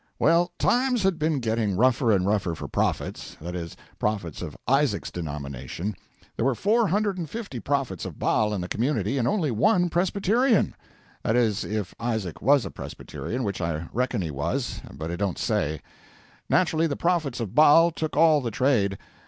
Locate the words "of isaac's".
4.41-5.11